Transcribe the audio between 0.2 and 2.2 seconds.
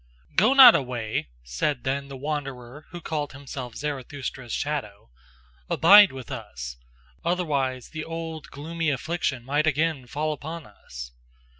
"Go not away!" said then the